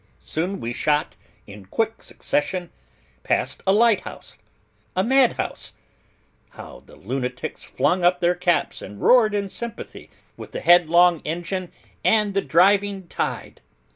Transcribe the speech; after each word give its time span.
Soon 0.17 0.59
we 0.59 0.73
shot 0.73 1.15
in 1.45 1.67
quick 1.67 2.01
succession, 2.01 2.71
past 3.21 3.61
a 3.67 3.71
light 3.71 3.99
house; 4.01 4.35
a 4.95 5.03
madhouse 5.03 5.73
(how 6.57 6.81
the 6.87 6.95
lunatics 6.95 7.63
flung 7.63 8.03
up 8.03 8.19
their 8.19 8.33
caps 8.33 8.81
and 8.81 8.99
roared 8.99 9.35
in 9.35 9.47
sympathy 9.47 10.09
with 10.37 10.53
the 10.53 10.59
headlong 10.61 11.19
engine 11.23 11.71
and 12.03 12.33
the 12.33 12.41
driving 12.41 13.07
tide!) 13.09 13.61